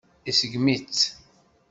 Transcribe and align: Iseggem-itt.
Iseggem-itt. 0.29 0.99